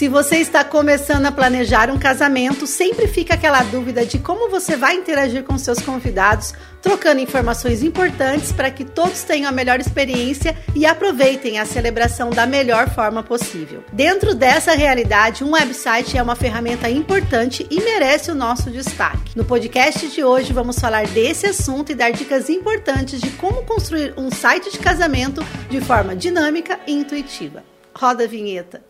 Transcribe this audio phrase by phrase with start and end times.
[0.00, 4.74] Se você está começando a planejar um casamento, sempre fica aquela dúvida de como você
[4.74, 10.56] vai interagir com seus convidados, trocando informações importantes para que todos tenham a melhor experiência
[10.74, 13.84] e aproveitem a celebração da melhor forma possível.
[13.92, 19.36] Dentro dessa realidade, um website é uma ferramenta importante e merece o nosso destaque.
[19.36, 24.14] No podcast de hoje, vamos falar desse assunto e dar dicas importantes de como construir
[24.16, 27.62] um site de casamento de forma dinâmica e intuitiva.
[27.94, 28.88] Roda a vinheta.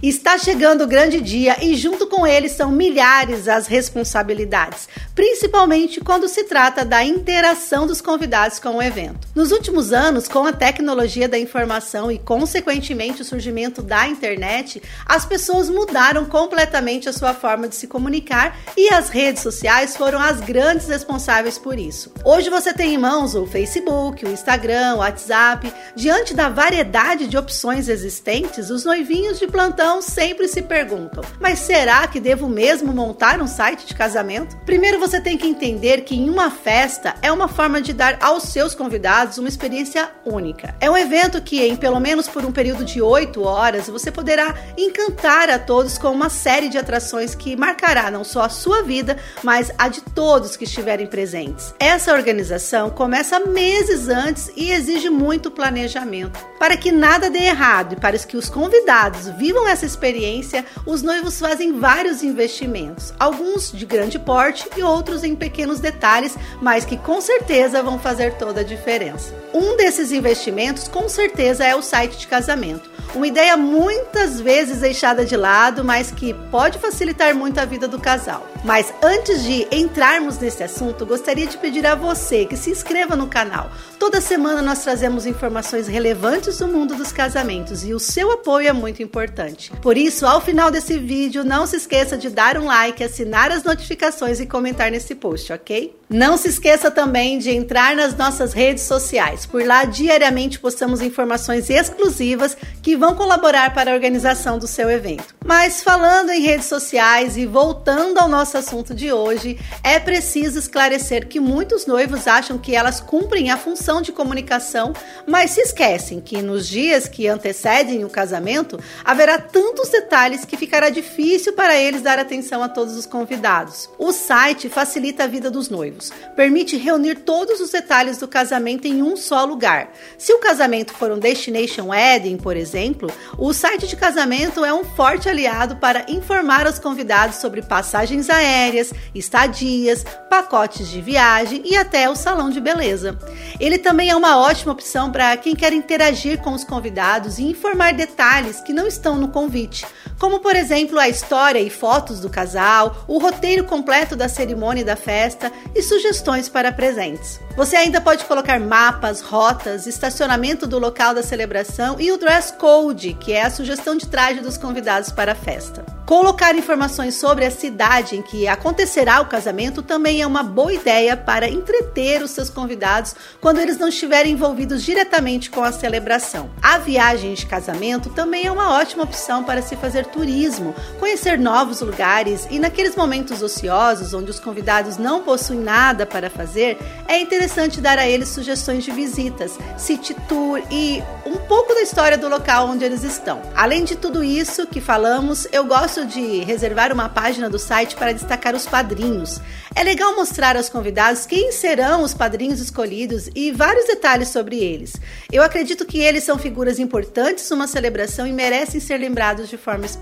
[0.00, 6.28] Está chegando o grande dia e, junto com ele, são milhares as responsabilidades, principalmente quando
[6.28, 9.26] se trata da interação dos convidados com o evento.
[9.34, 15.26] Nos últimos anos, com a tecnologia da informação e, consequentemente, o surgimento da internet, as
[15.26, 20.40] pessoas mudaram completamente a sua forma de se comunicar e as redes sociais foram as
[20.40, 22.12] grandes responsáveis por isso.
[22.24, 25.72] Hoje você tem em mãos o Facebook, o Instagram, o WhatsApp.
[25.96, 31.60] Diante da variedade de opções existentes, os noivinhos de plantão então sempre se perguntam: mas
[31.60, 34.54] será que devo mesmo montar um site de casamento?
[34.66, 38.42] Primeiro você tem que entender que em uma festa é uma forma de dar aos
[38.42, 40.76] seus convidados uma experiência única.
[40.78, 44.54] É um evento que, em pelo menos por um período de 8 horas, você poderá
[44.76, 49.16] encantar a todos com uma série de atrações que marcará não só a sua vida,
[49.42, 51.74] mas a de todos que estiverem presentes.
[51.80, 56.38] Essa organização começa meses antes e exige muito planejamento.
[56.58, 61.38] Para que nada dê errado e para que os convidados vivam essa experiência, os noivos
[61.38, 67.20] fazem vários investimentos, alguns de grande porte e outros em pequenos detalhes, mas que com
[67.20, 69.34] certeza vão fazer toda a diferença.
[69.52, 72.98] Um desses investimentos, com certeza, é o site de casamento.
[73.14, 77.98] Uma ideia muitas vezes deixada de lado, mas que pode facilitar muito a vida do
[77.98, 78.46] casal.
[78.64, 83.26] Mas antes de entrarmos nesse assunto, gostaria de pedir a você que se inscreva no
[83.26, 83.70] canal.
[83.98, 88.72] Toda semana nós trazemos informações relevantes do mundo dos casamentos e o seu apoio é
[88.72, 89.67] muito importante.
[89.82, 93.62] Por isso, ao final desse vídeo, não se esqueça de dar um like, assinar as
[93.62, 95.94] notificações e comentar nesse post, ok?
[96.10, 99.44] Não se esqueça também de entrar nas nossas redes sociais.
[99.44, 105.34] Por lá, diariamente postamos informações exclusivas que vão colaborar para a organização do seu evento.
[105.44, 111.28] Mas falando em redes sociais e voltando ao nosso assunto de hoje, é preciso esclarecer
[111.28, 114.94] que muitos noivos acham que elas cumprem a função de comunicação,
[115.26, 120.88] mas se esquecem que nos dias que antecedem o casamento haverá tantos detalhes que ficará
[120.88, 123.90] difícil para eles dar atenção a todos os convidados.
[123.98, 129.02] O site facilita a vida dos noivos, permite reunir todos os detalhes do casamento em
[129.02, 129.92] um só lugar.
[130.16, 134.84] Se o casamento for um Destination Wedding, por exemplo, o site de casamento é um
[134.84, 142.08] forte aliado para informar os convidados sobre passagens aéreas, estadias, pacotes de viagem e até
[142.08, 143.18] o salão de beleza.
[143.58, 147.92] Ele também é uma ótima opção para quem quer interagir com os convidados e informar
[147.92, 149.84] detalhes que não estão no convite, Beach.
[150.18, 154.84] Como por exemplo a história e fotos do casal, o roteiro completo da cerimônia e
[154.84, 157.40] da festa e sugestões para presentes.
[157.56, 163.14] Você ainda pode colocar mapas, rotas, estacionamento do local da celebração e o dress code,
[163.14, 165.84] que é a sugestão de traje dos convidados para a festa.
[166.06, 171.16] Colocar informações sobre a cidade em que acontecerá o casamento também é uma boa ideia
[171.16, 176.48] para entreter os seus convidados quando eles não estiverem envolvidos diretamente com a celebração.
[176.62, 181.80] A viagem de casamento também é uma ótima opção para se fazer turismo, conhecer novos
[181.80, 187.80] lugares e naqueles momentos ociosos onde os convidados não possuem nada para fazer, é interessante
[187.80, 192.68] dar a eles sugestões de visitas, city tour e um pouco da história do local
[192.68, 193.40] onde eles estão.
[193.54, 198.12] Além de tudo isso que falamos, eu gosto de reservar uma página do site para
[198.12, 199.40] destacar os padrinhos.
[199.74, 204.94] É legal mostrar aos convidados quem serão os padrinhos escolhidos e vários detalhes sobre eles.
[205.30, 209.86] Eu acredito que eles são figuras importantes numa celebração e merecem ser lembrados de forma
[209.86, 209.97] especial.